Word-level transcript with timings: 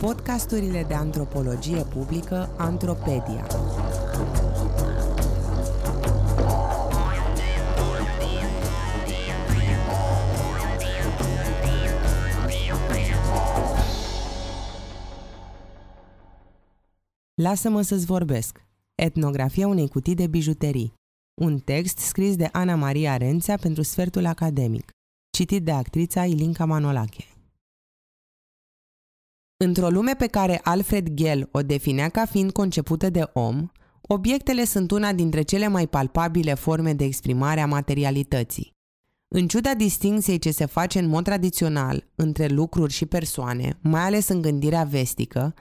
Podcasturile 0.00 0.84
de 0.88 0.94
antropologie 0.94 1.82
publică 1.82 2.54
Antropedia. 2.56 3.46
Lasă-mă 17.34 17.82
să-ți 17.82 18.06
vorbesc. 18.06 18.66
Etnografia 18.94 19.66
unei 19.66 19.88
cutii 19.88 20.14
de 20.14 20.26
bijuterii. 20.26 20.94
Un 21.40 21.58
text 21.58 21.98
scris 21.98 22.36
de 22.36 22.48
Ana 22.52 22.74
Maria 22.74 23.16
Rențea 23.16 23.56
pentru 23.56 23.82
Sfertul 23.82 24.26
Academic. 24.26 24.90
Citit 25.30 25.64
de 25.64 25.72
actrița 25.72 26.24
Ilinca 26.24 26.64
Manolache. 26.64 27.37
Într-o 29.64 29.88
lume 29.88 30.14
pe 30.14 30.26
care 30.26 30.60
Alfred 30.62 31.08
Gell 31.14 31.48
o 31.52 31.62
definea 31.62 32.08
ca 32.08 32.24
fiind 32.24 32.52
concepută 32.52 33.10
de 33.10 33.30
om, 33.32 33.68
obiectele 34.00 34.64
sunt 34.64 34.90
una 34.90 35.12
dintre 35.12 35.42
cele 35.42 35.68
mai 35.68 35.86
palpabile 35.86 36.54
forme 36.54 36.92
de 36.92 37.04
exprimare 37.04 37.60
a 37.60 37.66
materialității. 37.66 38.76
În 39.28 39.48
ciuda 39.48 39.74
distinției 39.74 40.38
ce 40.38 40.50
se 40.50 40.64
face 40.64 40.98
în 40.98 41.08
mod 41.08 41.24
tradițional 41.24 42.04
între 42.14 42.46
lucruri 42.46 42.92
și 42.92 43.06
persoane, 43.06 43.78
mai 43.80 44.00
ales 44.00 44.28
în 44.28 44.40
gândirea 44.40 44.84
vestică, 44.84 45.54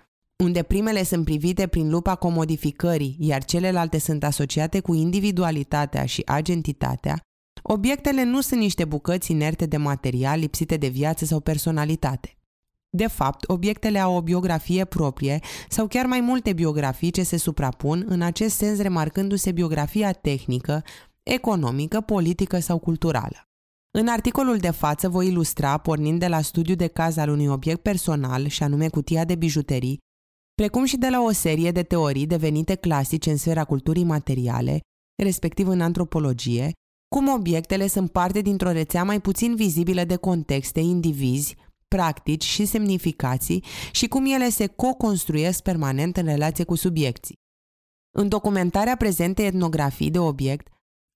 unde 0.44 0.64
primele 0.64 1.04
sunt 1.04 1.26
privite 1.26 1.68
prin 1.68 1.90
lupa 1.90 2.16
comodificării, 2.16 3.16
iar 3.20 3.46
celelalte 3.46 4.00
sunt 4.00 4.24
asociate 4.24 4.80
cu 4.80 4.94
individualitatea 4.94 6.06
și 6.06 6.22
agentitatea, 6.26 7.20
obiectele 7.62 8.24
nu 8.24 8.42
sunt 8.42 8.60
niște 8.60 8.86
bucăți 8.86 9.32
inerte 9.32 9.66
de 9.66 9.78
material 9.78 10.40
lipsite 10.40 10.78
de 10.78 10.88
viață 10.88 11.26
sau 11.26 11.40
personalitate. 11.40 12.37
De 12.98 13.08
fapt, 13.08 13.50
obiectele 13.50 14.00
au 14.00 14.16
o 14.16 14.22
biografie 14.22 14.86
proprie 14.86 15.40
sau 15.70 15.88
chiar 15.88 16.06
mai 16.06 16.20
multe 16.20 16.54
biografii 16.54 17.12
ce 17.12 17.24
se 17.24 17.38
suprapun, 17.38 18.06
în 18.08 18.22
acest 18.22 18.56
sens 18.56 18.80
remarcându-se 18.80 19.52
biografia 19.52 20.12
tehnică, 20.12 20.84
economică, 21.24 22.02
politică 22.02 22.60
sau 22.60 22.80
culturală. 22.80 23.42
În 23.92 24.08
articolul 24.08 24.58
de 24.58 24.70
față 24.70 25.10
voi 25.10 25.28
ilustra, 25.28 25.78
pornind 25.78 26.20
de 26.20 26.28
la 26.28 26.42
studiu 26.42 26.76
de 26.76 26.88
caz 26.88 27.18
al 27.18 27.30
unui 27.30 27.48
obiect 27.48 27.82
personal, 27.82 28.48
și 28.48 28.64
anume 28.64 28.88
cutia 28.88 29.26
de 29.26 29.36
bijuterii, 29.36 29.98
precum 30.56 30.86
și 30.86 30.98
de 30.98 31.10
la 31.10 31.22
o 31.22 31.32
serie 31.32 31.72
de 31.72 31.84
teorii 31.84 32.26
devenite 32.26 32.76
clasice 32.76 33.30
în 33.30 33.38
sfera 33.38 33.64
culturii 33.64 34.04
materiale, 34.04 34.80
respectiv 35.24 35.68
în 35.68 35.82
antropologie, 35.82 36.72
cum 37.16 37.28
obiectele 37.28 37.88
sunt 37.88 38.12
parte 38.12 38.42
dintr-o 38.42 38.72
rețea 38.72 39.04
mai 39.04 39.22
puțin 39.22 39.56
vizibilă 39.56 40.04
de 40.04 40.16
contexte, 40.16 40.80
indivizi, 40.80 41.56
practici 41.88 42.44
și 42.44 42.66
semnificații 42.66 43.64
și 43.92 44.08
cum 44.08 44.26
ele 44.26 44.50
se 44.50 44.68
co-construiesc 44.68 45.62
permanent 45.62 46.18
în 46.18 46.26
relație 46.26 46.64
cu 46.64 46.76
subiecții. 46.76 47.36
În 48.16 48.28
documentarea 48.28 48.96
prezentei 48.96 49.46
etnografii 49.46 50.10
de 50.10 50.20
obiect, 50.20 50.68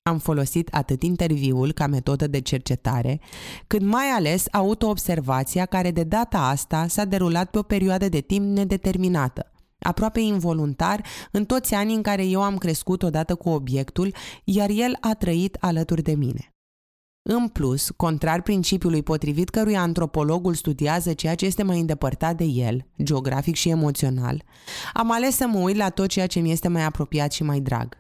am 0.04 0.18
folosit 0.18 0.68
atât 0.72 1.04
interviul 1.04 1.72
ca 1.72 1.88
metodă 1.88 2.28
de 2.28 2.42
cercetare, 2.42 3.20
cât 3.68 3.82
mai 3.82 4.06
ales 4.06 4.46
autoobservația 4.52 5.66
care 5.66 5.92
de 5.92 6.04
data 6.04 6.48
asta 6.48 6.88
s-a 6.88 7.06
derulat 7.06 7.50
pe 7.50 7.58
o 7.58 7.62
perioadă 7.62 8.10
de 8.10 8.22
timp 8.22 8.46
nedeterminată, 8.46 9.52
aproape 9.80 10.20
involuntar 10.20 11.06
în 11.32 11.46
toți 11.46 11.74
anii 11.74 11.96
în 11.96 12.02
care 12.02 12.26
eu 12.26 12.42
am 12.42 12.58
crescut 12.58 13.04
odată 13.04 13.36
cu 13.36 13.50
obiectul, 13.50 14.14
iar 14.44 14.70
el 14.70 14.98
a 15.00 15.14
trăit 15.14 15.58
alături 15.60 16.02
de 16.02 16.16
mine. 16.16 16.51
În 17.30 17.48
plus, 17.48 17.90
contrar 17.90 18.42
principiului 18.42 19.04
potrivit 19.04 19.50
căruia 19.50 19.82
antropologul 19.82 20.54
studiază 20.54 21.14
ceea 21.14 21.36
ce 21.36 21.46
este 21.46 21.64
mai 21.64 21.80
îndepărtat 21.80 22.38
de 22.38 22.44
el, 22.44 22.88
geografic 23.04 23.56
și 23.56 23.70
emoțional, 23.70 24.44
am 24.94 25.12
ales 25.12 25.36
să 25.36 25.48
mă 25.48 25.60
uit 25.60 25.76
la 25.76 25.90
tot 25.90 26.08
ceea 26.08 26.28
ce 26.28 26.40
mi 26.40 26.52
este 26.52 26.68
mai 26.68 26.84
apropiat 26.84 27.32
și 27.32 27.44
mai 27.44 27.60
drag. 27.60 27.98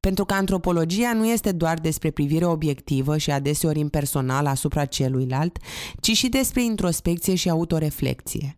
Pentru 0.00 0.24
că 0.24 0.34
antropologia 0.34 1.12
nu 1.12 1.26
este 1.26 1.52
doar 1.52 1.78
despre 1.78 2.10
privire 2.10 2.44
obiectivă 2.44 3.16
și 3.16 3.30
adeseori 3.30 3.78
impersonală 3.78 4.48
asupra 4.48 4.84
celuilalt, 4.84 5.58
ci 6.00 6.10
și 6.10 6.28
despre 6.28 6.62
introspecție 6.64 7.34
și 7.34 7.50
autoreflecție. 7.50 8.54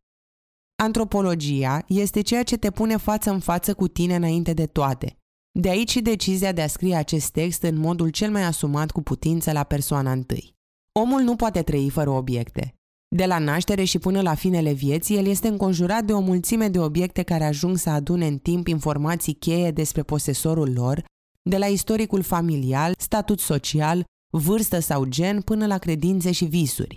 Antropologia 0.82 1.84
este 1.86 2.20
ceea 2.20 2.42
ce 2.42 2.56
te 2.56 2.70
pune 2.70 2.96
față 2.96 3.30
în 3.30 3.40
față 3.40 3.74
cu 3.74 3.88
tine 3.88 4.14
înainte 4.14 4.52
de 4.52 4.66
toate, 4.66 5.18
de 5.52 5.68
aici 5.68 5.90
și 5.90 6.00
decizia 6.00 6.52
de 6.52 6.62
a 6.62 6.66
scrie 6.66 6.94
acest 6.94 7.30
text 7.30 7.62
în 7.62 7.76
modul 7.76 8.08
cel 8.08 8.30
mai 8.30 8.42
asumat 8.42 8.90
cu 8.90 9.02
putință 9.02 9.52
la 9.52 9.62
persoana 9.62 10.12
întâi. 10.12 10.54
Omul 10.92 11.20
nu 11.20 11.36
poate 11.36 11.62
trăi 11.62 11.90
fără 11.90 12.10
obiecte. 12.10 12.72
De 13.16 13.26
la 13.26 13.38
naștere 13.38 13.84
și 13.84 13.98
până 13.98 14.20
la 14.20 14.34
finele 14.34 14.72
vieții, 14.72 15.16
el 15.16 15.26
este 15.26 15.48
înconjurat 15.48 16.04
de 16.04 16.12
o 16.12 16.20
mulțime 16.20 16.68
de 16.68 16.78
obiecte 16.78 17.22
care 17.22 17.44
ajung 17.44 17.76
să 17.76 17.90
adune 17.90 18.26
în 18.26 18.38
timp 18.38 18.66
informații 18.66 19.32
cheie 19.32 19.70
despre 19.70 20.02
posesorul 20.02 20.72
lor, 20.72 21.04
de 21.42 21.58
la 21.58 21.66
istoricul 21.66 22.22
familial, 22.22 22.94
statut 22.98 23.40
social, 23.40 24.04
vârstă 24.30 24.78
sau 24.78 25.04
gen, 25.04 25.40
până 25.40 25.66
la 25.66 25.78
credințe 25.78 26.32
și 26.32 26.44
visuri. 26.44 26.96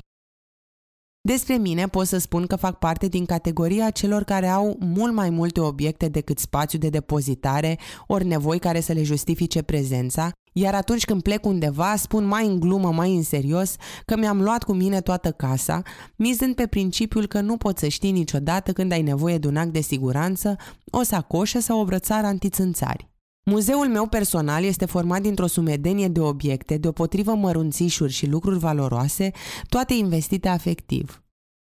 Despre 1.23 1.57
mine 1.57 1.87
pot 1.87 2.07
să 2.07 2.17
spun 2.17 2.45
că 2.45 2.55
fac 2.55 2.79
parte 2.79 3.07
din 3.07 3.25
categoria 3.25 3.89
celor 3.89 4.23
care 4.23 4.47
au 4.47 4.77
mult 4.79 5.13
mai 5.13 5.29
multe 5.29 5.59
obiecte 5.59 6.07
decât 6.07 6.39
spațiu 6.39 6.79
de 6.79 6.89
depozitare 6.89 7.79
ori 8.07 8.25
nevoi 8.25 8.59
care 8.59 8.79
să 8.79 8.93
le 8.93 9.03
justifice 9.03 9.61
prezența, 9.61 10.31
iar 10.53 10.73
atunci 10.73 11.05
când 11.05 11.21
plec 11.21 11.45
undeva 11.45 11.95
spun 11.95 12.25
mai 12.25 12.47
în 12.47 12.59
glumă, 12.59 12.91
mai 12.91 13.15
în 13.15 13.23
serios 13.23 13.75
că 14.05 14.17
mi-am 14.17 14.41
luat 14.41 14.63
cu 14.63 14.73
mine 14.73 15.01
toată 15.01 15.31
casa, 15.31 15.81
mizând 16.15 16.55
pe 16.55 16.67
principiul 16.67 17.27
că 17.27 17.41
nu 17.41 17.57
poți 17.57 17.79
să 17.79 17.88
știi 17.88 18.11
niciodată 18.11 18.71
când 18.73 18.91
ai 18.91 19.01
nevoie 19.01 19.38
de 19.38 19.47
un 19.47 19.57
act 19.57 19.73
de 19.73 19.81
siguranță, 19.81 20.55
o 20.91 21.03
sacoșă 21.03 21.59
sau 21.59 21.79
o 21.79 21.85
brățară 21.85 22.27
antițânțari. 22.27 23.10
Muzeul 23.46 23.88
meu 23.88 24.07
personal 24.07 24.63
este 24.63 24.85
format 24.85 25.22
dintr-o 25.22 25.47
sumedenie 25.47 26.07
de 26.07 26.19
obiecte, 26.19 26.78
deopotrivă 26.78 27.35
mărunțișuri 27.35 28.12
și 28.12 28.25
lucruri 28.25 28.59
valoroase, 28.59 29.31
toate 29.69 29.94
investite 29.94 30.47
afectiv. 30.47 31.24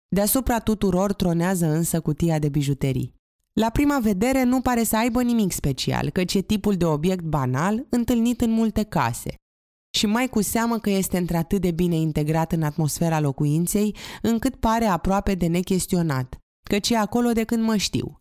Deasupra 0.08 0.58
tuturor 0.58 1.12
tronează 1.12 1.66
însă 1.66 2.00
cutia 2.00 2.38
de 2.38 2.48
bijuterii. 2.48 3.14
La 3.52 3.70
prima 3.70 3.98
vedere 3.98 4.42
nu 4.42 4.60
pare 4.60 4.82
să 4.82 4.96
aibă 4.96 5.22
nimic 5.22 5.52
special, 5.52 6.10
căci 6.10 6.34
e 6.34 6.40
tipul 6.40 6.76
de 6.76 6.84
obiect 6.84 7.24
banal 7.24 7.86
întâlnit 7.88 8.40
în 8.40 8.50
multe 8.50 8.82
case. 8.82 9.34
Și 9.96 10.06
mai 10.06 10.28
cu 10.28 10.42
seamă 10.42 10.78
că 10.78 10.90
este 10.90 11.18
într-atât 11.18 11.60
de 11.60 11.70
bine 11.70 11.96
integrat 11.96 12.52
în 12.52 12.62
atmosfera 12.62 13.20
locuinței, 13.20 13.96
încât 14.22 14.56
pare 14.56 14.84
aproape 14.84 15.34
de 15.34 15.46
nechestionat, 15.46 16.36
căci 16.68 16.90
e 16.90 16.96
acolo 16.96 17.32
de 17.32 17.44
când 17.44 17.62
mă 17.62 17.76
știu. 17.76 18.20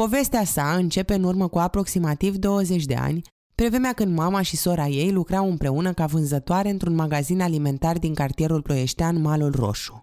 Povestea 0.00 0.44
sa 0.44 0.74
începe 0.74 1.14
în 1.14 1.22
urmă 1.22 1.48
cu 1.48 1.58
aproximativ 1.58 2.36
20 2.36 2.84
de 2.84 2.94
ani, 2.94 3.22
pe 3.54 3.68
vremea 3.68 3.92
când 3.92 4.16
mama 4.16 4.42
și 4.42 4.56
sora 4.56 4.86
ei 4.86 5.12
lucrau 5.12 5.50
împreună 5.50 5.92
ca 5.92 6.06
vânzătoare 6.06 6.70
într-un 6.70 6.94
magazin 6.94 7.40
alimentar 7.40 7.98
din 7.98 8.14
cartierul 8.14 8.62
ploieștean 8.62 9.20
Malul 9.20 9.50
Roșu. 9.54 10.00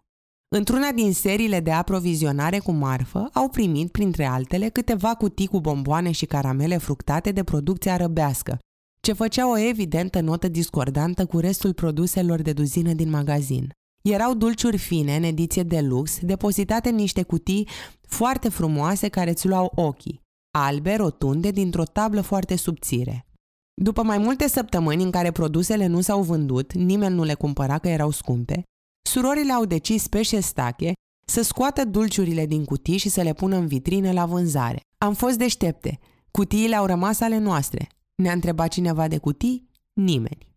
Într-una 0.55 0.91
din 0.91 1.13
seriile 1.13 1.59
de 1.59 1.71
aprovizionare 1.71 2.59
cu 2.59 2.71
marfă 2.71 3.29
au 3.33 3.49
primit, 3.49 3.91
printre 3.91 4.25
altele, 4.25 4.69
câteva 4.69 5.15
cutii 5.15 5.47
cu 5.47 5.59
bomboane 5.59 6.11
și 6.11 6.25
caramele 6.25 6.77
fructate 6.77 7.31
de 7.31 7.43
producție 7.43 7.91
arăbească, 7.91 8.57
ce 9.01 9.13
făcea 9.13 9.49
o 9.49 9.57
evidentă 9.57 10.19
notă 10.19 10.47
discordantă 10.47 11.25
cu 11.25 11.39
restul 11.39 11.73
produselor 11.73 12.41
de 12.41 12.53
duzină 12.53 12.93
din 12.93 13.09
magazin. 13.09 13.71
Erau 14.01 14.33
dulciuri 14.33 14.77
fine, 14.77 15.15
în 15.15 15.23
ediție 15.23 15.63
de 15.63 15.81
lux, 15.81 16.19
depozitate 16.21 16.89
în 16.89 16.95
niște 16.95 17.23
cutii 17.23 17.67
foarte 18.01 18.49
frumoase 18.49 19.07
care 19.07 19.29
îți 19.29 19.47
luau 19.47 19.71
ochii, 19.75 20.21
albe, 20.57 20.95
rotunde, 20.95 21.51
dintr-o 21.51 21.83
tablă 21.83 22.21
foarte 22.21 22.55
subțire. 22.55 23.25
După 23.81 24.03
mai 24.03 24.17
multe 24.17 24.47
săptămâni 24.47 25.03
în 25.03 25.11
care 25.11 25.31
produsele 25.31 25.85
nu 25.85 26.01
s-au 26.01 26.21
vândut, 26.21 26.73
nimeni 26.73 27.15
nu 27.15 27.23
le 27.23 27.33
cumpăra 27.33 27.77
că 27.77 27.87
erau 27.87 28.11
scumpe, 28.11 28.63
surorile 29.09 29.53
au 29.53 29.65
decis 29.65 30.07
pe 30.07 30.21
șestache 30.21 30.93
să 31.27 31.41
scoată 31.41 31.85
dulciurile 31.85 32.45
din 32.45 32.65
cutii 32.65 32.97
și 32.97 33.09
să 33.09 33.21
le 33.21 33.33
pună 33.33 33.55
în 33.55 33.67
vitrină 33.67 34.11
la 34.11 34.25
vânzare. 34.25 34.79
Am 34.97 35.13
fost 35.13 35.37
deștepte. 35.37 35.99
Cutiile 36.31 36.75
au 36.75 36.85
rămas 36.85 37.19
ale 37.19 37.37
noastre. 37.37 37.87
Ne-a 38.15 38.33
întrebat 38.33 38.69
cineva 38.69 39.07
de 39.07 39.17
cutii? 39.17 39.69
Nimeni. 39.93 40.47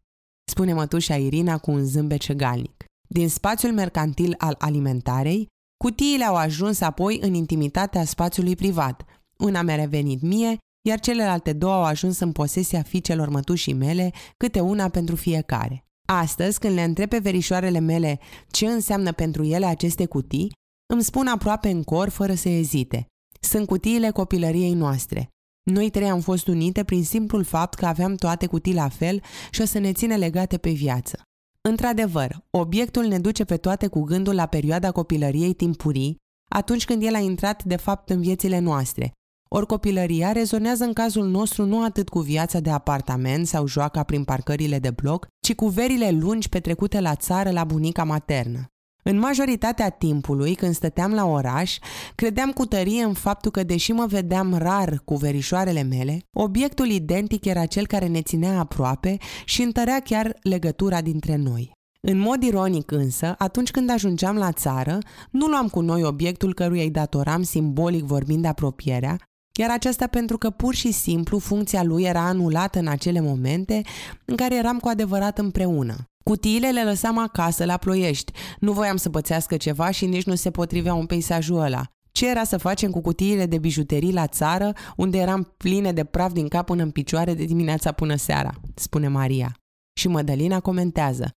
Spune 0.50 0.72
mătușa 0.72 1.16
Irina 1.16 1.58
cu 1.58 1.70
un 1.70 1.84
zâmbet 1.84 2.20
cegalnic. 2.20 2.81
Din 3.12 3.28
spațiul 3.28 3.72
mercantil 3.72 4.34
al 4.38 4.54
alimentarei, 4.58 5.46
cutiile 5.84 6.24
au 6.24 6.34
ajuns 6.34 6.80
apoi 6.80 7.18
în 7.20 7.34
intimitatea 7.34 8.04
spațiului 8.04 8.56
privat. 8.56 9.04
Una 9.38 9.62
mi-a 9.62 9.74
revenit 9.74 10.22
mie, 10.22 10.56
iar 10.88 11.00
celelalte 11.00 11.52
două 11.52 11.72
au 11.72 11.84
ajuns 11.84 12.18
în 12.18 12.32
posesia 12.32 12.82
fiicelor 12.82 13.28
mătușii 13.28 13.72
mele, 13.72 14.12
câte 14.36 14.60
una 14.60 14.88
pentru 14.88 15.16
fiecare. 15.16 15.84
Astăzi, 16.08 16.58
când 16.58 16.74
le 16.74 16.82
întreb 16.82 17.08
pe 17.08 17.18
verișoarele 17.18 17.78
mele 17.78 18.20
ce 18.50 18.66
înseamnă 18.66 19.12
pentru 19.12 19.44
ele 19.44 19.66
aceste 19.66 20.06
cutii, 20.06 20.52
îmi 20.92 21.02
spun 21.02 21.26
aproape 21.26 21.68
în 21.68 21.82
cor, 21.82 22.08
fără 22.08 22.34
să 22.34 22.48
ezite. 22.48 23.06
Sunt 23.40 23.66
cutiile 23.66 24.10
copilăriei 24.10 24.74
noastre. 24.74 25.28
Noi 25.70 25.90
trei 25.90 26.10
am 26.10 26.20
fost 26.20 26.46
unite 26.46 26.84
prin 26.84 27.04
simplul 27.04 27.44
fapt 27.44 27.74
că 27.74 27.86
aveam 27.86 28.14
toate 28.14 28.46
cutii 28.46 28.74
la 28.74 28.88
fel 28.88 29.22
și 29.50 29.60
o 29.60 29.64
să 29.64 29.78
ne 29.78 29.92
ține 29.92 30.16
legate 30.16 30.58
pe 30.58 30.70
viață. 30.70 31.22
Într-adevăr, 31.68 32.44
obiectul 32.50 33.04
ne 33.04 33.18
duce 33.18 33.44
pe 33.44 33.56
toate 33.56 33.86
cu 33.86 34.02
gândul 34.02 34.34
la 34.34 34.46
perioada 34.46 34.90
copilăriei 34.90 35.52
timpurii, 35.52 36.16
atunci 36.50 36.84
când 36.84 37.02
el 37.02 37.14
a 37.14 37.18
intrat 37.18 37.64
de 37.64 37.76
fapt 37.76 38.10
în 38.10 38.20
viețile 38.20 38.58
noastre. 38.58 39.12
Ori 39.48 39.66
copilăria 39.66 40.32
rezonează 40.32 40.84
în 40.84 40.92
cazul 40.92 41.26
nostru 41.26 41.64
nu 41.64 41.84
atât 41.84 42.08
cu 42.08 42.18
viața 42.18 42.60
de 42.60 42.70
apartament 42.70 43.46
sau 43.46 43.66
joaca 43.66 44.02
prin 44.02 44.24
parcările 44.24 44.78
de 44.78 44.90
bloc, 44.90 45.26
ci 45.40 45.54
cu 45.54 45.66
verile 45.66 46.10
lungi 46.10 46.48
petrecute 46.48 47.00
la 47.00 47.14
țară 47.14 47.50
la 47.50 47.64
bunica 47.64 48.04
maternă. 48.04 48.71
În 49.04 49.18
majoritatea 49.18 49.88
timpului, 49.88 50.54
când 50.54 50.74
stăteam 50.74 51.12
la 51.12 51.24
oraș, 51.24 51.78
credeam 52.14 52.50
cu 52.50 52.66
tărie 52.66 53.02
în 53.02 53.12
faptul 53.12 53.50
că, 53.50 53.62
deși 53.62 53.92
mă 53.92 54.06
vedeam 54.06 54.54
rar 54.54 55.02
cu 55.04 55.14
verișoarele 55.14 55.82
mele, 55.82 56.18
obiectul 56.32 56.88
identic 56.88 57.44
era 57.44 57.66
cel 57.66 57.86
care 57.86 58.06
ne 58.06 58.22
ținea 58.22 58.58
aproape 58.58 59.16
și 59.44 59.62
întărea 59.62 60.00
chiar 60.00 60.36
legătura 60.42 61.00
dintre 61.00 61.36
noi. 61.36 61.72
În 62.00 62.18
mod 62.18 62.42
ironic 62.42 62.90
însă, 62.90 63.34
atunci 63.38 63.70
când 63.70 63.90
ajungeam 63.90 64.36
la 64.36 64.52
țară, 64.52 64.98
nu 65.30 65.46
luam 65.46 65.68
cu 65.68 65.80
noi 65.80 66.04
obiectul 66.04 66.54
căruia 66.54 66.82
îi 66.82 66.90
datoram 66.90 67.42
simbolic 67.42 68.04
vorbind 68.04 68.44
apropierea, 68.44 69.16
iar 69.58 69.70
aceasta 69.70 70.06
pentru 70.06 70.38
că 70.38 70.50
pur 70.50 70.74
și 70.74 70.92
simplu 70.92 71.38
funcția 71.38 71.82
lui 71.82 72.02
era 72.02 72.20
anulată 72.20 72.78
în 72.78 72.86
acele 72.86 73.20
momente 73.20 73.82
în 74.24 74.36
care 74.36 74.56
eram 74.56 74.78
cu 74.78 74.88
adevărat 74.88 75.38
împreună. 75.38 76.11
Cutiile 76.24 76.70
le 76.70 76.84
lăsam 76.84 77.18
acasă, 77.18 77.64
la 77.64 77.76
ploiești. 77.76 78.32
Nu 78.58 78.72
voiam 78.72 78.96
să 78.96 79.10
pățească 79.10 79.56
ceva 79.56 79.90
și 79.90 80.06
nici 80.06 80.24
nu 80.24 80.34
se 80.34 80.50
potrivea 80.50 80.94
un 80.94 81.06
peisajul 81.06 81.60
ăla. 81.60 81.82
Ce 82.12 82.28
era 82.28 82.44
să 82.44 82.56
facem 82.56 82.90
cu 82.90 83.00
cutiile 83.00 83.46
de 83.46 83.58
bijuterii 83.58 84.12
la 84.12 84.26
țară, 84.26 84.72
unde 84.96 85.18
eram 85.18 85.54
pline 85.56 85.92
de 85.92 86.04
praf 86.04 86.32
din 86.32 86.48
cap 86.48 86.66
până 86.66 86.82
în 86.82 86.90
picioare 86.90 87.34
de 87.34 87.44
dimineața 87.44 87.92
până 87.92 88.16
seara, 88.16 88.54
spune 88.74 89.08
Maria. 89.08 89.56
Și 89.92 90.08
Mădălina 90.08 90.60
comentează. 90.60 91.30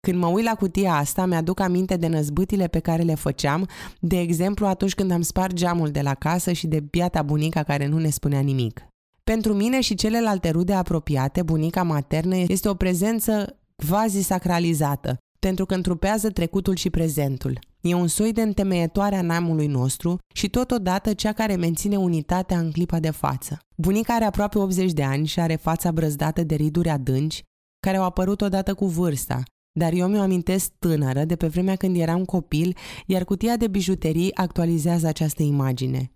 Când 0.00 0.18
mă 0.18 0.26
uit 0.26 0.44
la 0.44 0.54
cutia 0.54 0.94
asta, 0.94 1.26
mi-aduc 1.26 1.60
aminte 1.60 1.96
de 1.96 2.06
năzbâtile 2.06 2.66
pe 2.66 2.78
care 2.78 3.02
le 3.02 3.14
făceam, 3.14 3.68
de 4.00 4.20
exemplu 4.20 4.66
atunci 4.66 4.94
când 4.94 5.10
am 5.10 5.22
spart 5.22 5.52
geamul 5.52 5.90
de 5.90 6.00
la 6.00 6.14
casă 6.14 6.52
și 6.52 6.66
de 6.66 6.80
biata 6.80 7.22
bunica 7.22 7.62
care 7.62 7.86
nu 7.86 7.98
ne 7.98 8.10
spunea 8.10 8.40
nimic. 8.40 8.80
Pentru 9.24 9.54
mine 9.54 9.80
și 9.80 9.94
celelalte 9.94 10.50
rude 10.50 10.72
apropiate, 10.72 11.42
bunica 11.42 11.82
maternă 11.82 12.36
este 12.36 12.68
o 12.68 12.74
prezență 12.74 13.58
quasi 13.86 14.20
sacralizată, 14.22 15.16
pentru 15.38 15.66
că 15.66 15.74
întrupează 15.74 16.30
trecutul 16.30 16.76
și 16.76 16.90
prezentul. 16.90 17.58
E 17.80 17.94
un 17.94 18.06
soi 18.06 18.32
de 18.32 18.42
întemeietoare 18.42 19.16
a 19.16 19.22
neamului 19.22 19.66
nostru 19.66 20.18
și 20.34 20.48
totodată 20.48 21.12
cea 21.12 21.32
care 21.32 21.56
menține 21.56 21.96
unitatea 21.96 22.58
în 22.58 22.70
clipa 22.70 23.00
de 23.00 23.10
față. 23.10 23.58
Bunica 23.76 24.14
are 24.14 24.24
aproape 24.24 24.58
80 24.58 24.92
de 24.92 25.02
ani 25.02 25.26
și 25.26 25.40
are 25.40 25.56
fața 25.56 25.92
brăzdată 25.92 26.42
de 26.42 26.54
riduri 26.54 26.88
adânci, 26.88 27.42
care 27.86 27.96
au 27.96 28.04
apărut 28.04 28.40
odată 28.40 28.74
cu 28.74 28.86
vârsta, 28.86 29.42
dar 29.78 29.92
eu 29.92 30.08
mi-o 30.08 30.20
amintesc 30.20 30.72
tânără 30.78 31.24
de 31.24 31.36
pe 31.36 31.46
vremea 31.46 31.76
când 31.76 31.96
eram 31.96 32.24
copil, 32.24 32.76
iar 33.06 33.24
cutia 33.24 33.56
de 33.56 33.68
bijuterii 33.68 34.34
actualizează 34.34 35.06
această 35.06 35.42
imagine. 35.42 36.10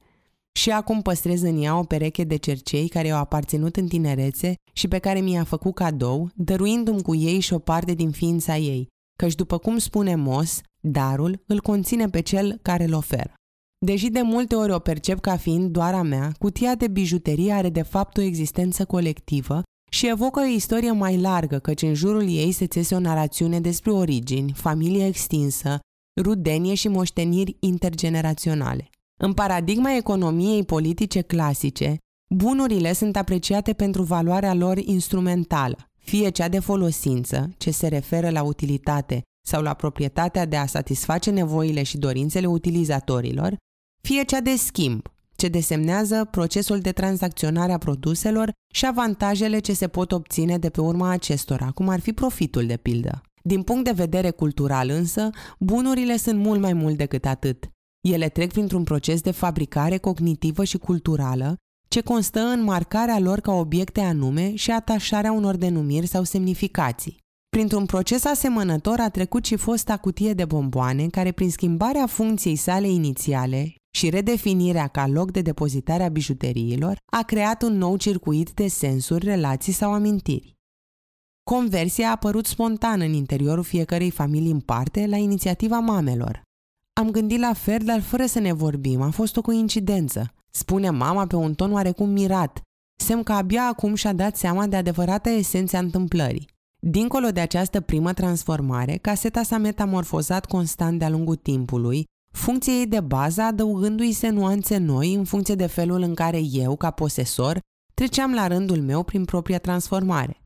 Și 0.53 0.71
acum 0.71 1.03
păstrez 1.03 1.43
în 1.43 1.63
ea 1.63 1.79
o 1.79 1.83
pereche 1.83 2.25
de 2.25 2.37
cercei 2.37 2.89
care 2.89 3.07
i-au 3.07 3.19
aparținut 3.19 3.77
în 3.77 3.89
tinerețe 3.89 4.55
și 4.73 4.89
pe 4.89 4.99
care 4.99 5.21
mi-a 5.21 5.45
făcut 5.45 5.75
cadou, 5.75 6.31
dăruindu-mi 6.35 7.03
cu 7.03 7.15
ei 7.15 7.41
și 7.41 7.53
o 7.53 7.59
parte 7.59 7.95
din 7.95 8.11
ființa 8.11 8.57
ei, 8.57 8.87
căci 9.19 9.35
după 9.35 9.59
cum 9.59 9.79
spune 9.79 10.15
Mos, 10.15 10.61
darul 10.81 11.43
îl 11.47 11.61
conține 11.61 12.09
pe 12.09 12.21
cel 12.21 12.59
care 12.63 12.85
îl 12.85 12.93
oferă. 12.93 13.35
Deși 13.85 14.09
de 14.09 14.21
multe 14.23 14.55
ori 14.55 14.73
o 14.73 14.79
percep 14.79 15.21
ca 15.21 15.37
fiind 15.37 15.71
doar 15.71 15.95
a 15.95 16.03
mea, 16.03 16.33
cutia 16.39 16.75
de 16.75 16.89
bijuterie 16.89 17.53
are 17.53 17.71
de 17.71 17.83
fapt 17.83 18.17
o 18.17 18.21
existență 18.21 18.85
colectivă 18.85 19.63
și 19.91 20.09
evocă 20.09 20.41
o 20.41 20.45
istorie 20.45 20.93
mai 20.93 21.21
largă, 21.21 21.59
căci 21.59 21.83
în 21.83 21.95
jurul 21.95 22.29
ei 22.29 22.53
se 22.53 22.67
țese 22.67 22.95
o 22.95 22.99
narațiune 22.99 23.61
despre 23.61 23.91
origini, 23.91 24.53
familie 24.53 25.07
extinsă, 25.07 25.79
rudenie 26.21 26.75
și 26.75 26.89
moșteniri 26.89 27.57
intergeneraționale. 27.61 28.91
În 29.25 29.33
paradigma 29.33 29.97
economiei 29.97 30.65
politice 30.65 31.21
clasice, 31.21 31.97
bunurile 32.35 32.93
sunt 32.93 33.17
apreciate 33.17 33.73
pentru 33.73 34.03
valoarea 34.03 34.55
lor 34.55 34.79
instrumentală, 34.79 35.77
fie 35.99 36.29
cea 36.29 36.49
de 36.49 36.59
folosință, 36.59 37.51
ce 37.57 37.71
se 37.71 37.89
referă 37.89 38.31
la 38.31 38.43
utilitate 38.43 39.23
sau 39.47 39.63
la 39.63 39.75
proprietatea 39.75 40.47
de 40.47 40.57
a 40.57 40.67
satisface 40.67 41.31
nevoile 41.31 41.83
și 41.83 41.99
dorințele 41.99 42.47
utilizatorilor, 42.47 43.57
fie 44.01 44.23
cea 44.23 44.41
de 44.41 44.57
schimb, 44.57 45.03
ce 45.37 45.49
desemnează 45.49 46.29
procesul 46.31 46.79
de 46.79 46.93
tranzacționare 46.93 47.73
a 47.73 47.79
produselor 47.79 48.53
și 48.75 48.87
avantajele 48.87 49.59
ce 49.59 49.73
se 49.73 49.89
pot 49.89 50.13
obține 50.13 50.59
de 50.59 50.71
pe 50.71 50.81
urma 50.81 51.11
acestora, 51.11 51.71
cum 51.71 51.89
ar 51.89 52.01
fi 52.01 52.13
profitul 52.13 52.67
de 52.67 52.77
pildă. 52.77 53.23
Din 53.43 53.63
punct 53.63 53.85
de 53.85 53.93
vedere 53.93 54.31
cultural 54.31 54.89
însă, 54.89 55.31
bunurile 55.59 56.17
sunt 56.17 56.39
mult 56.39 56.61
mai 56.61 56.73
mult 56.73 56.97
decât 56.97 57.27
atât. 57.27 57.71
Ele 58.09 58.29
trec 58.29 58.53
printr-un 58.53 58.85
proces 58.85 59.21
de 59.21 59.31
fabricare 59.31 59.99
cognitivă 59.99 60.65
și 60.65 60.79
culturală, 60.79 61.57
ce 61.89 62.01
constă 62.01 62.41
în 62.41 62.63
marcarea 62.63 63.19
lor 63.19 63.41
ca 63.41 63.53
obiecte 63.53 64.01
anume 64.01 64.55
și 64.55 64.71
atașarea 64.71 65.33
unor 65.33 65.57
denumiri 65.57 66.07
sau 66.07 66.25
semnificații. 66.25 67.21
Printr-un 67.49 67.87
proces 67.87 68.25
asemănător 68.25 69.01
a 69.01 69.09
trecut 69.09 69.45
și 69.45 69.57
fosta 69.57 69.97
cutie 69.97 70.33
de 70.33 70.45
bomboane, 70.45 71.07
care 71.07 71.33
prin 71.33 71.51
schimbarea 71.51 72.07
funcției 72.07 72.57
sale 72.57 72.89
inițiale 72.89 73.75
și 73.95 74.11
redefinirea 74.11 74.87
ca 74.87 75.07
loc 75.07 75.31
de 75.31 75.41
depozitare 75.41 76.03
a 76.03 76.09
bijuteriilor, 76.09 76.97
a 77.13 77.23
creat 77.23 77.63
un 77.63 77.77
nou 77.77 77.97
circuit 77.97 78.53
de 78.53 78.67
sensuri, 78.67 79.25
relații 79.25 79.73
sau 79.73 79.93
amintiri. 79.93 80.55
Conversia 81.51 82.09
a 82.09 82.11
apărut 82.11 82.47
spontan 82.47 83.01
în 83.01 83.13
interiorul 83.13 83.65
fiecărei 83.65 84.11
familii 84.11 84.51
în 84.51 84.61
parte 84.61 85.07
la 85.07 85.17
inițiativa 85.17 85.79
mamelor. 85.79 86.43
Am 87.01 87.11
gândit 87.11 87.39
la 87.39 87.53
fel, 87.53 87.79
dar 87.85 88.01
fără 88.01 88.27
să 88.27 88.39
ne 88.39 88.53
vorbim, 88.53 89.01
a 89.01 89.11
fost 89.11 89.37
o 89.37 89.41
coincidență, 89.41 90.35
spune 90.51 90.91
mama 90.91 91.27
pe 91.27 91.37
un 91.37 91.55
ton 91.55 91.73
oarecum 91.73 92.09
mirat, 92.09 92.61
semn 92.97 93.23
că 93.23 93.33
abia 93.33 93.67
acum 93.67 93.95
și-a 93.95 94.13
dat 94.13 94.37
seama 94.37 94.67
de 94.67 94.77
adevărata 94.77 95.31
esența 95.31 95.79
întâmplării. 95.79 96.49
Dincolo 96.79 97.31
de 97.31 97.41
această 97.41 97.81
primă 97.81 98.13
transformare, 98.13 98.97
caseta 98.97 99.43
s-a 99.43 99.59
metamorfozat 99.59 100.47
constant 100.47 100.99
de-a 100.99 101.09
lungul 101.09 101.37
timpului, 101.37 102.05
funcției 102.35 102.79
ei 102.79 102.87
de 102.87 103.01
bază 103.01 103.43
adăugându-i 103.43 104.13
se 104.13 104.29
nuanțe 104.29 104.77
noi 104.77 105.15
în 105.15 105.25
funcție 105.25 105.55
de 105.55 105.67
felul 105.67 106.01
în 106.01 106.15
care 106.15 106.41
eu, 106.53 106.77
ca 106.77 106.91
posesor, 106.91 107.59
treceam 107.95 108.35
la 108.35 108.47
rândul 108.47 108.83
meu 108.83 109.03
prin 109.03 109.25
propria 109.25 109.59
transformare. 109.59 110.43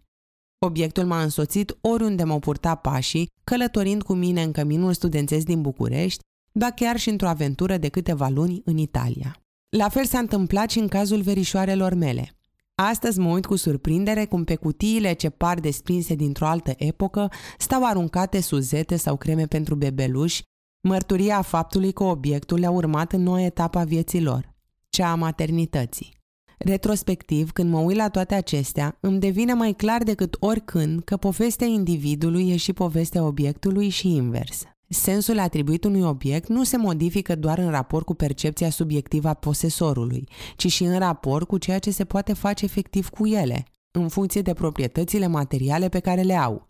Obiectul 0.66 1.04
m-a 1.04 1.22
însoțit 1.22 1.76
oriunde 1.80 2.24
m-au 2.24 2.38
purtat 2.38 2.80
pașii, 2.80 3.28
călătorind 3.44 4.02
cu 4.02 4.12
mine 4.12 4.42
în 4.42 4.52
căminul 4.52 4.92
studențesc 4.92 5.44
din 5.44 5.62
București, 5.62 6.24
ba 6.58 6.70
chiar 6.70 6.96
și 6.96 7.08
într-o 7.08 7.28
aventură 7.28 7.76
de 7.76 7.88
câteva 7.88 8.28
luni 8.28 8.62
în 8.64 8.78
Italia. 8.78 9.36
La 9.68 9.88
fel 9.88 10.04
s-a 10.04 10.18
întâmplat 10.18 10.70
și 10.70 10.78
în 10.78 10.88
cazul 10.88 11.20
verișoarelor 11.20 11.94
mele. 11.94 12.30
Astăzi 12.74 13.18
mă 13.18 13.30
uit 13.30 13.46
cu 13.46 13.56
surprindere 13.56 14.24
cum 14.24 14.44
pe 14.44 14.54
cutiile 14.54 15.12
ce 15.12 15.30
par 15.30 15.60
desprinse 15.60 16.14
dintr-o 16.14 16.46
altă 16.46 16.72
epocă 16.76 17.30
stau 17.58 17.84
aruncate 17.84 18.40
suzete 18.40 18.96
sau 18.96 19.16
creme 19.16 19.46
pentru 19.46 19.74
bebeluși, 19.74 20.42
mărturia 20.80 21.42
faptului 21.42 21.92
că 21.92 22.02
obiectul 22.02 22.58
le-a 22.58 22.70
urmat 22.70 23.12
în 23.12 23.22
noua 23.22 23.42
etapă 23.42 23.78
a 23.78 23.84
vieții 23.84 24.22
lor, 24.22 24.54
cea 24.88 25.10
a 25.10 25.14
maternității. 25.14 26.14
Retrospectiv, 26.58 27.50
când 27.50 27.70
mă 27.70 27.78
uit 27.78 27.96
la 27.96 28.08
toate 28.08 28.34
acestea, 28.34 28.98
îmi 29.00 29.20
devine 29.20 29.52
mai 29.52 29.72
clar 29.72 30.02
decât 30.02 30.36
oricând 30.40 31.04
că 31.04 31.16
povestea 31.16 31.66
individului 31.66 32.50
e 32.50 32.56
și 32.56 32.72
povestea 32.72 33.22
obiectului 33.24 33.88
și 33.88 34.08
invers. 34.08 34.62
Sensul 34.88 35.38
atribuit 35.38 35.84
unui 35.84 36.02
obiect 36.02 36.48
nu 36.48 36.64
se 36.64 36.76
modifică 36.76 37.34
doar 37.34 37.58
în 37.58 37.70
raport 37.70 38.04
cu 38.04 38.14
percepția 38.14 38.70
subiectivă 38.70 39.28
a 39.28 39.34
posesorului, 39.34 40.28
ci 40.56 40.72
și 40.72 40.84
în 40.84 40.98
raport 40.98 41.46
cu 41.46 41.58
ceea 41.58 41.78
ce 41.78 41.90
se 41.90 42.04
poate 42.04 42.32
face 42.32 42.64
efectiv 42.64 43.08
cu 43.08 43.26
ele, 43.26 43.64
în 43.90 44.08
funcție 44.08 44.42
de 44.42 44.52
proprietățile 44.52 45.26
materiale 45.26 45.88
pe 45.88 45.98
care 45.98 46.22
le 46.22 46.34
au. 46.34 46.68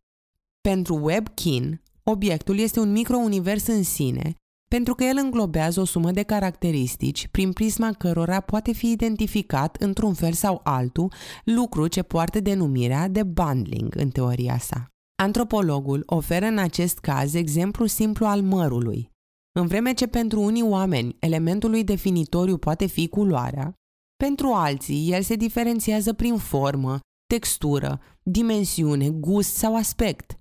Pentru 0.60 0.94
Webb 1.02 1.28
Kin, 1.34 1.82
obiectul 2.02 2.58
este 2.58 2.80
un 2.80 2.92
microunivers 2.92 3.66
în 3.66 3.82
sine, 3.82 4.34
pentru 4.68 4.94
că 4.94 5.04
el 5.04 5.18
înglobează 5.22 5.80
o 5.80 5.84
sumă 5.84 6.10
de 6.10 6.22
caracteristici 6.22 7.28
prin 7.28 7.52
prisma 7.52 7.92
cărora 7.92 8.40
poate 8.40 8.72
fi 8.72 8.90
identificat 8.90 9.76
într-un 9.76 10.14
fel 10.14 10.32
sau 10.32 10.60
altul 10.64 11.12
lucru 11.44 11.86
ce 11.86 12.02
poartă 12.02 12.40
denumirea 12.40 13.08
de 13.08 13.22
bundling 13.22 13.94
în 13.96 14.08
teoria 14.08 14.58
sa. 14.58 14.95
Antropologul 15.22 16.02
oferă 16.06 16.46
în 16.46 16.58
acest 16.58 16.98
caz 16.98 17.34
exemplu 17.34 17.86
simplu 17.86 18.26
al 18.26 18.42
mărului. 18.42 19.10
În 19.58 19.66
vreme 19.66 19.92
ce 19.92 20.06
pentru 20.06 20.40
unii 20.40 20.62
oameni 20.62 21.16
elementul 21.18 21.70
lui 21.70 21.84
definitoriu 21.84 22.58
poate 22.58 22.86
fi 22.86 23.08
culoarea, 23.08 23.74
pentru 24.16 24.52
alții 24.52 25.12
el 25.12 25.22
se 25.22 25.34
diferențiază 25.34 26.12
prin 26.12 26.36
formă, 26.36 26.98
textură, 27.26 28.00
dimensiune, 28.22 29.10
gust 29.10 29.54
sau 29.54 29.76
aspect. 29.76 30.38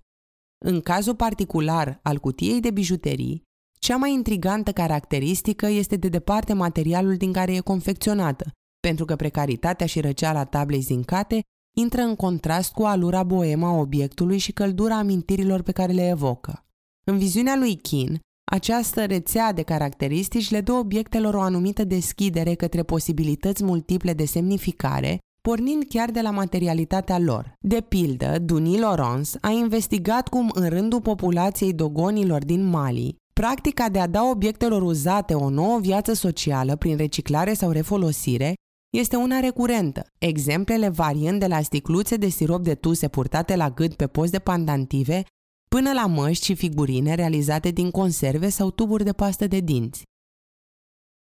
În 0.65 0.81
cazul 0.81 1.15
particular 1.15 1.99
al 2.03 2.17
cutiei 2.17 2.59
de 2.59 2.71
bijuterii, 2.71 3.43
cea 3.79 3.97
mai 3.97 4.13
intrigantă 4.13 4.71
caracteristică 4.71 5.65
este 5.65 5.95
de 5.95 6.09
departe 6.09 6.53
materialul 6.53 7.17
din 7.17 7.33
care 7.33 7.53
e 7.53 7.59
confecționată, 7.59 8.51
pentru 8.79 9.05
că 9.05 9.15
precaritatea 9.15 9.85
și 9.85 9.99
răceala 9.99 10.45
tablei 10.45 10.81
zincate 10.81 11.41
intră 11.77 12.01
în 12.01 12.15
contrast 12.15 12.71
cu 12.71 12.83
alura 12.83 13.23
boema 13.23 13.79
obiectului 13.79 14.37
și 14.37 14.51
căldura 14.51 14.97
amintirilor 14.97 15.61
pe 15.61 15.71
care 15.71 15.91
le 15.91 16.07
evocă. 16.07 16.65
În 17.07 17.17
viziunea 17.17 17.55
lui 17.55 17.75
Kin, 17.75 18.19
Această 18.51 19.05
rețea 19.05 19.53
de 19.53 19.61
caracteristici 19.61 20.49
le 20.49 20.61
dă 20.61 20.71
obiectelor 20.71 21.33
o 21.33 21.41
anumită 21.41 21.83
deschidere 21.83 22.53
către 22.53 22.83
posibilități 22.83 23.63
multiple 23.63 24.13
de 24.13 24.25
semnificare, 24.25 25.19
pornind 25.41 25.83
chiar 25.89 26.11
de 26.11 26.21
la 26.21 26.31
materialitatea 26.31 27.19
lor. 27.19 27.53
De 27.59 27.81
pildă, 27.81 28.39
Duny 28.39 28.77
Laurence 28.77 29.29
a 29.41 29.49
investigat 29.49 30.27
cum 30.27 30.51
în 30.53 30.69
rândul 30.69 31.01
populației 31.01 31.73
dogonilor 31.73 32.45
din 32.45 32.65
Mali, 32.65 33.15
practica 33.33 33.89
de 33.89 33.99
a 33.99 34.07
da 34.07 34.23
obiectelor 34.23 34.81
uzate 34.81 35.33
o 35.33 35.49
nouă 35.49 35.79
viață 35.79 36.13
socială 36.13 36.75
prin 36.75 36.97
reciclare 36.97 37.53
sau 37.53 37.71
refolosire 37.71 38.53
este 38.99 39.15
una 39.15 39.39
recurentă, 39.39 40.11
exemplele 40.17 40.89
variând 40.89 41.39
de 41.39 41.47
la 41.47 41.61
sticluțe 41.61 42.15
de 42.15 42.27
sirop 42.27 42.63
de 42.63 42.75
tuse 42.75 43.07
purtate 43.07 43.55
la 43.55 43.69
gât 43.69 43.95
pe 43.95 44.07
post 44.07 44.31
de 44.31 44.39
pandantive 44.39 45.23
până 45.67 45.93
la 45.93 46.05
măști 46.05 46.45
și 46.45 46.55
figurine 46.55 47.15
realizate 47.15 47.69
din 47.69 47.91
conserve 47.91 48.49
sau 48.49 48.71
tuburi 48.71 49.03
de 49.03 49.13
pastă 49.13 49.47
de 49.47 49.59
dinți. 49.59 50.03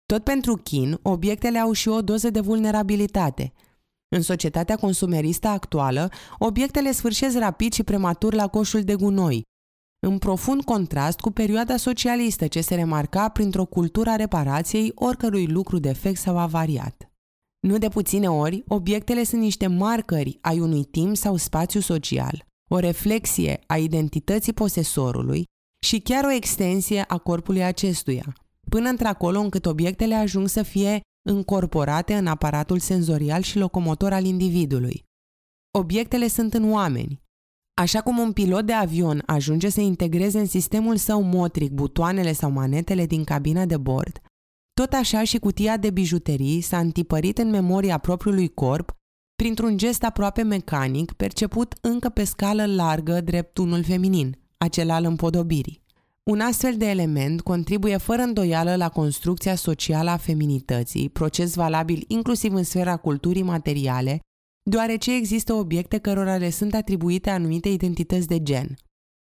Tot 0.05 0.23
pentru 0.23 0.55
chin, 0.55 0.99
obiectele 1.01 1.59
au 1.59 1.71
și 1.71 1.87
o 1.87 2.01
doză 2.01 2.29
de 2.29 2.39
vulnerabilitate. 2.39 3.53
În 4.15 4.21
societatea 4.21 4.75
consumeristă 4.75 5.47
actuală, 5.47 6.09
obiectele 6.37 6.91
sfârșesc 6.91 7.37
rapid 7.37 7.73
și 7.73 7.83
prematur 7.83 8.33
la 8.33 8.47
coșul 8.47 8.81
de 8.81 8.95
gunoi, 8.95 9.43
în 10.07 10.17
profund 10.17 10.63
contrast 10.63 11.19
cu 11.19 11.31
perioada 11.31 11.77
socialistă 11.77 12.47
ce 12.47 12.61
se 12.61 12.75
remarca 12.75 13.29
printr-o 13.29 13.65
cultură 13.65 14.09
a 14.09 14.15
reparației 14.15 14.91
oricărui 14.95 15.47
lucru 15.47 15.79
defect 15.79 16.19
sau 16.19 16.37
avariat. 16.37 17.08
Nu 17.59 17.77
de 17.77 17.87
puține 17.87 18.29
ori, 18.29 18.63
obiectele 18.67 19.23
sunt 19.23 19.41
niște 19.41 19.67
marcări 19.67 20.37
ai 20.41 20.59
unui 20.59 20.83
timp 20.83 21.15
sau 21.15 21.35
spațiu 21.35 21.79
social, 21.79 22.45
o 22.71 22.79
reflexie 22.79 23.59
a 23.67 23.77
identității 23.77 24.53
posesorului 24.53 25.43
și 25.85 25.99
chiar 25.99 26.23
o 26.23 26.31
extensie 26.31 27.01
a 27.07 27.17
corpului 27.17 27.63
acestuia, 27.63 28.33
până 28.69 28.89
într-acolo 28.89 29.39
încât 29.39 29.65
obiectele 29.65 30.15
ajung 30.15 30.47
să 30.47 30.63
fie 30.63 31.01
încorporate 31.29 32.15
în 32.15 32.27
aparatul 32.27 32.79
senzorial 32.79 33.41
și 33.41 33.57
locomotor 33.57 34.13
al 34.13 34.25
individului. 34.25 35.03
Obiectele 35.77 36.27
sunt 36.27 36.53
în 36.53 36.71
oameni. 36.71 37.21
Așa 37.81 38.01
cum 38.01 38.17
un 38.17 38.31
pilot 38.31 38.65
de 38.65 38.73
avion 38.73 39.23
ajunge 39.25 39.69
să 39.69 39.81
integreze 39.81 40.39
în 40.39 40.45
sistemul 40.45 40.95
său 40.97 41.21
motric 41.21 41.71
butoanele 41.71 42.33
sau 42.33 42.51
manetele 42.51 43.05
din 43.05 43.23
cabina 43.23 43.65
de 43.65 43.77
bord, 43.77 44.21
tot 44.79 44.93
așa 44.93 45.23
și 45.23 45.37
cutia 45.37 45.77
de 45.77 45.89
bijuterii 45.89 46.61
s-a 46.61 46.79
întipărit 46.79 47.37
în 47.37 47.49
memoria 47.49 47.97
propriului 47.97 48.47
corp 48.47 48.91
printr-un 49.35 49.77
gest 49.77 50.03
aproape 50.03 50.41
mecanic, 50.41 51.11
perceput 51.11 51.75
încă 51.81 52.09
pe 52.09 52.23
scală 52.23 52.65
largă 52.65 53.21
drept 53.21 53.57
unul 53.57 53.83
feminin, 53.83 54.37
acela 54.57 54.95
al 54.95 55.05
împodobirii. 55.05 55.81
Un 56.23 56.39
astfel 56.39 56.77
de 56.77 56.89
element 56.89 57.41
contribuie 57.41 57.97
fără 57.97 58.21
îndoială 58.21 58.75
la 58.75 58.89
construcția 58.89 59.55
socială 59.55 60.09
a 60.09 60.17
feminității, 60.17 61.09
proces 61.09 61.55
valabil 61.55 62.03
inclusiv 62.07 62.53
în 62.53 62.63
sfera 62.63 62.97
culturii 62.97 63.43
materiale, 63.43 64.19
deoarece 64.69 65.15
există 65.15 65.53
obiecte 65.53 65.97
cărora 65.97 66.37
le 66.37 66.49
sunt 66.49 66.73
atribuite 66.73 67.29
anumite 67.29 67.69
identități 67.69 68.27
de 68.27 68.43
gen. 68.43 68.75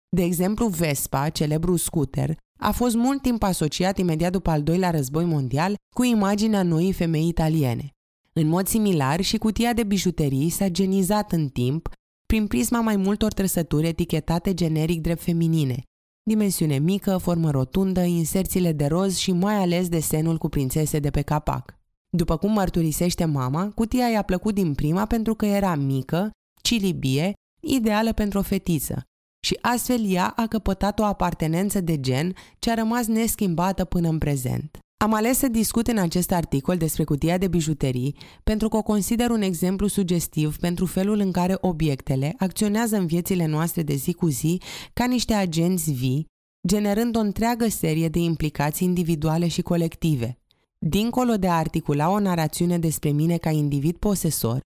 De 0.09 0.23
exemplu, 0.23 0.67
Vespa, 0.67 1.29
celebru 1.29 1.75
scooter, 1.75 2.37
a 2.63 2.71
fost 2.71 2.95
mult 2.95 3.21
timp 3.21 3.43
asociat 3.43 3.97
imediat 3.97 4.31
după 4.31 4.49
al 4.49 4.63
doilea 4.63 4.89
război 4.89 5.25
mondial 5.25 5.75
cu 5.95 6.03
imaginea 6.03 6.63
noii 6.63 6.93
femei 6.93 7.27
italiene. 7.27 7.89
În 8.33 8.47
mod 8.47 8.67
similar, 8.67 9.21
și 9.21 9.37
cutia 9.37 9.73
de 9.73 9.83
bijuterii 9.83 10.49
s-a 10.49 10.67
genizat 10.67 11.31
în 11.31 11.47
timp 11.47 11.89
prin 12.25 12.47
prisma 12.47 12.79
mai 12.79 12.95
multor 12.95 13.33
trăsături 13.33 13.87
etichetate 13.87 14.53
generic 14.53 15.01
drept 15.01 15.21
feminine, 15.21 15.81
dimensiune 16.23 16.77
mică, 16.77 17.17
formă 17.17 17.51
rotundă, 17.51 18.01
inserțiile 18.01 18.71
de 18.71 18.85
roz 18.85 19.17
și 19.17 19.31
mai 19.31 19.55
ales 19.55 19.89
desenul 19.89 20.37
cu 20.37 20.49
prințese 20.49 20.99
de 20.99 21.09
pe 21.09 21.21
capac. 21.21 21.79
După 22.09 22.37
cum 22.37 22.51
mărturisește 22.51 23.25
mama, 23.25 23.71
cutia 23.75 24.07
i-a 24.07 24.21
plăcut 24.21 24.53
din 24.53 24.73
prima 24.73 25.05
pentru 25.05 25.35
că 25.35 25.45
era 25.45 25.75
mică, 25.75 26.31
cilibie, 26.61 27.33
ideală 27.61 28.13
pentru 28.13 28.39
o 28.39 28.41
fetiță 28.41 29.05
și 29.41 29.57
astfel 29.61 30.05
ea 30.05 30.33
a 30.35 30.47
căpătat 30.47 30.99
o 30.99 31.03
apartenență 31.03 31.81
de 31.81 31.99
gen 31.99 32.33
ce 32.59 32.71
a 32.71 32.73
rămas 32.73 33.07
neschimbată 33.07 33.85
până 33.85 34.09
în 34.09 34.17
prezent. 34.17 34.77
Am 35.03 35.13
ales 35.13 35.37
să 35.37 35.47
discut 35.47 35.87
în 35.87 35.97
acest 35.97 36.31
articol 36.31 36.77
despre 36.77 37.03
cutia 37.03 37.37
de 37.37 37.47
bijuterii 37.47 38.15
pentru 38.43 38.67
că 38.67 38.77
o 38.77 38.81
consider 38.81 39.29
un 39.29 39.41
exemplu 39.41 39.87
sugestiv 39.87 40.57
pentru 40.57 40.85
felul 40.85 41.19
în 41.19 41.31
care 41.31 41.57
obiectele 41.61 42.33
acționează 42.37 42.97
în 42.97 43.05
viețile 43.05 43.45
noastre 43.45 43.83
de 43.83 43.95
zi 43.95 44.13
cu 44.13 44.27
zi 44.27 44.61
ca 44.93 45.05
niște 45.05 45.33
agenți 45.33 45.91
vii, 45.91 46.25
generând 46.67 47.15
o 47.15 47.19
întreagă 47.19 47.67
serie 47.69 48.09
de 48.09 48.19
implicații 48.19 48.87
individuale 48.87 49.47
și 49.47 49.61
colective. 49.61 50.37
Dincolo 50.77 51.33
de 51.37 51.47
a 51.47 51.57
articula 51.57 52.09
o 52.09 52.19
narațiune 52.19 52.79
despre 52.79 53.09
mine 53.09 53.37
ca 53.37 53.49
individ 53.49 53.95
posesor, 53.95 54.59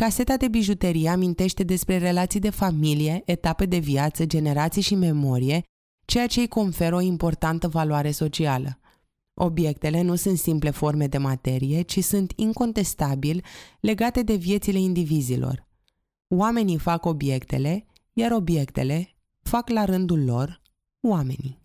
caseta 0.00 0.36
de 0.36 0.48
bijuterie 0.48 1.08
amintește 1.08 1.62
despre 1.62 1.98
relații 1.98 2.40
de 2.40 2.50
familie, 2.50 3.22
etape 3.24 3.66
de 3.66 3.78
viață, 3.78 4.24
generații 4.24 4.82
și 4.82 4.94
memorie, 4.94 5.62
ceea 6.04 6.26
ce 6.26 6.40
îi 6.40 6.48
conferă 6.48 6.94
o 6.94 7.00
importantă 7.00 7.68
valoare 7.68 8.10
socială. 8.10 8.78
Obiectele 9.34 10.02
nu 10.02 10.14
sunt 10.14 10.38
simple 10.38 10.70
forme 10.70 11.06
de 11.06 11.18
materie, 11.18 11.82
ci 11.82 12.04
sunt 12.04 12.32
incontestabil 12.36 13.44
legate 13.80 14.22
de 14.22 14.34
viețile 14.34 14.78
indivizilor. 14.78 15.68
Oamenii 16.28 16.78
fac 16.78 17.04
obiectele, 17.04 17.86
iar 18.12 18.32
obiectele 18.32 19.16
fac 19.42 19.68
la 19.68 19.84
rândul 19.84 20.24
lor 20.24 20.62
oamenii. 21.00 21.59